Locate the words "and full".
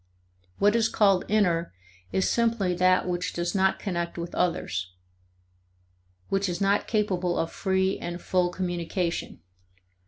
7.99-8.49